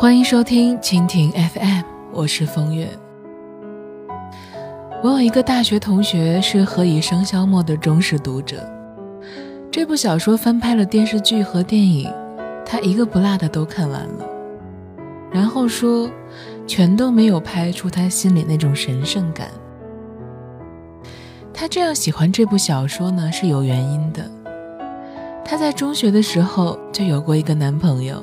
[0.00, 1.82] 欢迎收听蜻蜓 FM，
[2.12, 2.88] 我是风月。
[5.02, 8.64] 我有一个大学同学是《何以笙箫默》的忠实读者，
[9.72, 12.08] 这部小说翻拍了电视剧和电影，
[12.64, 14.24] 他一个不落的都看完了。
[15.32, 16.08] 然后说，
[16.64, 19.48] 全都没有拍出他心里那种神圣感。
[21.52, 24.30] 他这样喜欢这部小说呢，是有原因的。
[25.44, 28.22] 他在中学的时候就有过一个男朋友。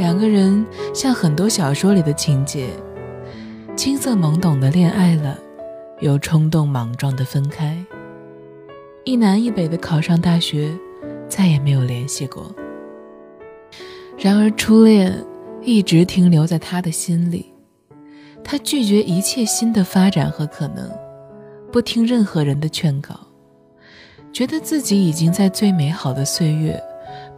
[0.00, 0.64] 两个人
[0.94, 2.70] 像很多小说里的情节，
[3.76, 5.38] 青涩懵懂的恋爱了，
[6.00, 7.76] 又冲动莽撞的分开，
[9.04, 10.74] 一南一北的考上大学，
[11.28, 12.50] 再也没有联系过。
[14.16, 15.22] 然而初恋
[15.60, 17.52] 一直停留在他的心里，
[18.42, 20.90] 他拒绝一切新的发展和可能，
[21.70, 23.14] 不听任何人的劝告，
[24.32, 26.82] 觉得自己已经在最美好的岁月，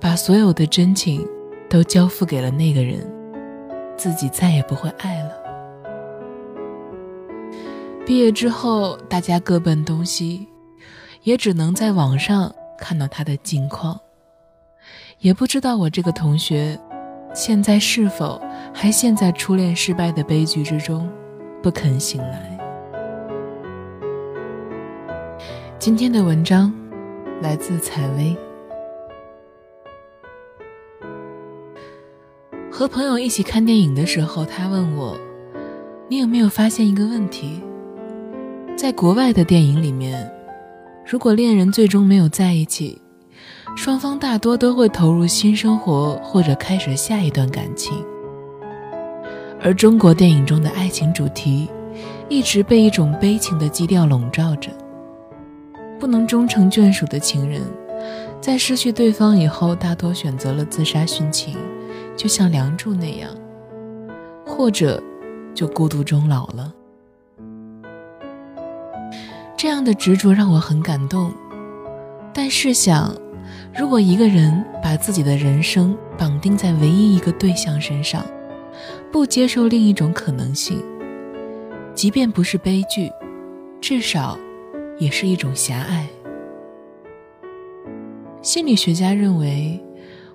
[0.01, 1.27] 把所有的真情。
[1.73, 3.01] 都交付给了那个人，
[3.97, 5.33] 自己再也不会爱了。
[8.05, 10.47] 毕业之后，大家各奔东西，
[11.23, 13.99] 也只能在网上看到他的近况，
[15.21, 16.79] 也不知道我这个同学
[17.33, 18.39] 现在是否
[18.75, 21.09] 还陷在初恋失败的悲剧之中，
[21.63, 22.59] 不肯醒来。
[25.79, 26.71] 今天的文章
[27.41, 28.37] 来自采薇。
[32.75, 35.15] 和朋友一起看电影的时候，他问我
[36.09, 37.61] ：“你有没有发现一个问题？
[38.75, 40.27] 在国外的电影里面，
[41.05, 42.99] 如果恋人最终没有在一起，
[43.77, 47.93] 双方大多都会投入新生活或者开始下一段感情。
[49.61, 51.69] 而中国电影中的爱情主题，
[52.31, 54.71] 一直被一种悲情的基调笼罩着。
[56.01, 57.61] 不能终成眷属的情人，
[58.41, 61.55] 在失去对方以后，大多选择了自杀殉情。”
[62.17, 63.31] 就像梁祝那样，
[64.47, 65.03] 或者
[65.55, 66.73] 就孤独终老了。
[69.57, 71.33] 这样的执着让我很感动。
[72.33, 73.15] 但试想，
[73.75, 78.25] 如果一个人把自己的人生绑定在唯一一个对象身上，
[79.11, 80.83] 不接受另一种可能性，
[81.95, 83.11] 即便不是悲剧，
[83.81, 84.39] 至少
[84.99, 86.07] 也是一种狭隘。
[88.43, 89.83] 心理学家认为。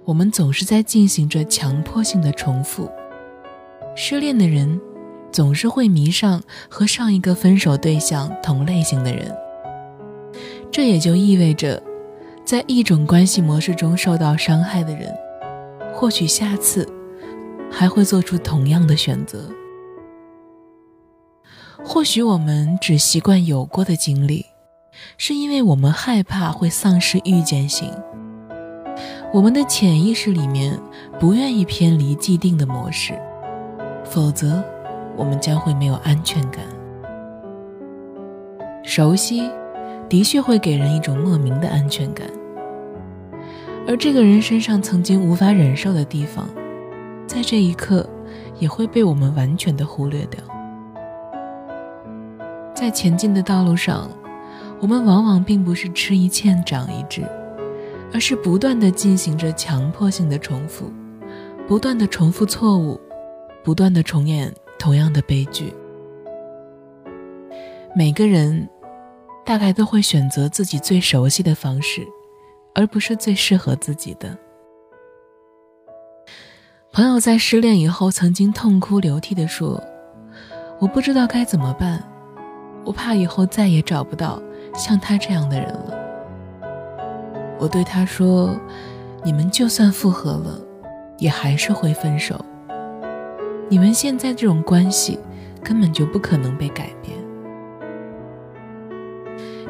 [0.07, 2.90] 我们总是在进行着强迫性的重复。
[3.94, 4.79] 失恋的人
[5.34, 9.35] 总是会迷上和上一个分手对象同类型的人，
[10.72, 11.84] 这也就意味着，
[12.46, 15.13] 在一种关系模式中受到伤害的人，
[15.94, 16.88] 或许下次
[17.69, 19.50] 还会做出同样的选择。
[21.84, 24.46] 或许我们只习惯有过的经历，
[25.17, 27.91] 是因为我们害怕会丧失预见性。
[29.33, 30.79] 我们的潜意识里面
[31.19, 33.13] 不愿意偏离既定的模式，
[34.05, 34.63] 否则
[35.17, 36.63] 我们将会没有安全感。
[38.83, 39.43] 熟悉
[40.07, 42.25] 的确会给人一种莫名的安全感，
[43.85, 46.47] 而这个人身上曾经无法忍受的地方，
[47.27, 48.09] 在这一刻
[48.59, 50.39] 也会被我们完全的忽略掉。
[52.73, 54.09] 在前进的道路上，
[54.79, 57.23] 我们往往并不是吃一堑长一智。
[58.13, 60.91] 而是不断的进行着强迫性的重复，
[61.68, 63.00] 不断的重复错误，
[63.63, 65.73] 不断的重演同样的悲剧。
[67.96, 68.67] 每个人
[69.46, 72.07] 大概都会选择自己最熟悉的方式，
[72.73, 74.38] 而不是最适合自己的。
[76.94, 79.84] 朋友在失恋以后曾经痛哭流涕地说
[80.79, 82.03] ：“我不知道该怎么办，
[82.85, 84.41] 我怕以后再也找不到
[84.73, 85.97] 像他这样的人了。”
[87.59, 88.56] 我对他说
[89.25, 90.62] ：“你们就算复合了，
[91.18, 92.40] 也还是会分手。
[93.68, 95.19] 你们现在这种关系，
[95.63, 97.17] 根本就不可能被改变。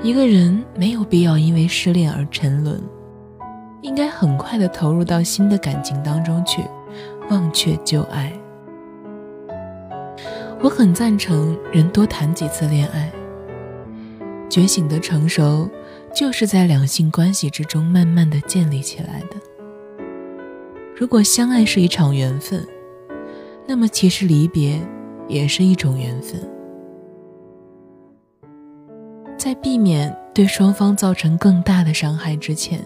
[0.03, 2.81] 一个人没有必要因为失恋而沉沦，
[3.81, 6.61] 应该很快的投入到新的感情当中去，
[7.29, 8.33] 忘却旧爱。
[10.61, 13.09] 我很赞成人多谈几次恋爱，
[14.49, 15.69] 觉醒的成熟。”
[16.17, 19.35] 就是在两性关系之中慢慢的建立起来的。
[20.95, 22.67] 如果相爱是一场缘分，
[23.67, 24.81] 那么其实离别
[25.27, 26.41] 也是一种缘分。
[29.37, 32.79] 在避免对双方造成更大的伤害之前，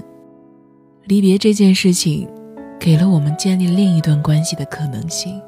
[1.05, 2.27] 离别这件事情，
[2.77, 5.41] 给了我们建立另一段关系的可能性。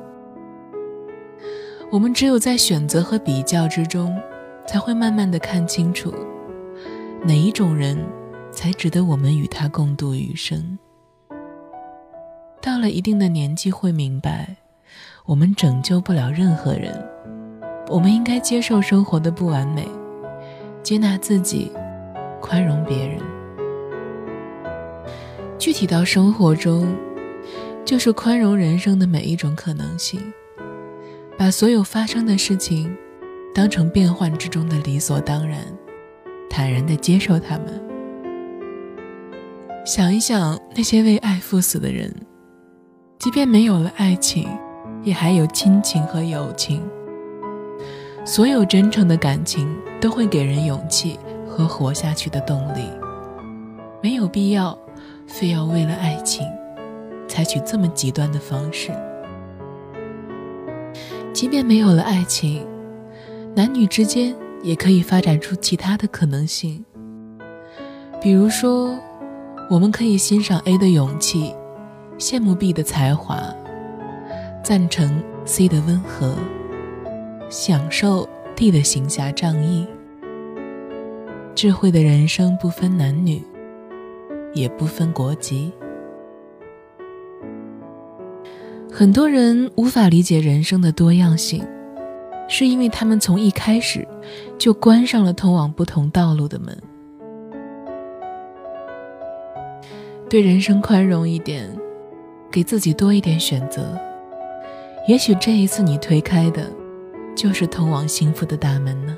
[1.91, 4.17] 我们只有在选择和比较之中，
[4.65, 6.13] 才会慢慢的看清楚。
[7.25, 7.97] 哪一种人，
[8.51, 10.77] 才值得我们与他共度余生？
[12.61, 14.57] 到了一定的年纪会明白，
[15.25, 16.93] 我们拯救不了任何人，
[17.87, 19.87] 我们应该接受生活的不完美，
[20.83, 21.71] 接纳自己，
[22.41, 23.21] 宽容别人。
[25.57, 26.93] 具体到生活中，
[27.85, 30.19] 就是宽容人生的每一种可能性，
[31.37, 32.93] 把所有发生的事情
[33.55, 35.59] 当成变幻之中的理所当然，
[36.55, 37.81] 坦然地接受他们。
[39.83, 42.13] 想一想那些为爱赴死的人，
[43.17, 44.47] 即便没有了爱情，
[45.01, 46.79] 也还有亲情和友情。
[48.23, 51.19] 所有真诚的感情都会给人勇气
[51.49, 52.87] 和活下去的动力，
[53.99, 54.77] 没有必要。
[55.25, 56.45] 非要为了爱情，
[57.27, 58.91] 采取这么极端的方式。
[61.31, 62.67] 即便没有了爱情，
[63.55, 66.83] 男女之间也可以发展出其他的可能性。
[68.19, 68.97] 比如说，
[69.69, 71.53] 我们可以欣赏 A 的勇气，
[72.17, 73.53] 羡慕 B 的才华，
[74.63, 76.35] 赞成 C 的温和，
[77.49, 79.85] 享受 D 的行侠仗义。
[81.53, 83.43] 智慧的人生不分男女。
[84.55, 85.73] 也不分国籍。
[88.91, 91.65] 很多人无法理解人生的多样性，
[92.47, 94.07] 是因为他们从一开始
[94.57, 96.77] 就关上了通往不同道路的门。
[100.29, 101.69] 对人生宽容一点，
[102.51, 103.99] 给自己多一点选择，
[105.07, 106.67] 也许这一次你推开的，
[107.35, 109.17] 就是通往幸福的大门呢。